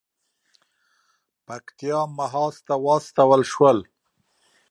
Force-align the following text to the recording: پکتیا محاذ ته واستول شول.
پکتیا 1.45 1.99
محاذ 2.17 2.55
ته 2.65 2.75
واستول 2.85 3.41
شول. 3.51 3.79